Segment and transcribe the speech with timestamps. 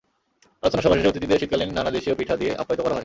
[0.63, 2.99] আলোচনা সভা শেষে অতিথিদের শীতকালীন নানান দেশীয় পিঠা দিয়ে আপ্যায়িত করা হয়।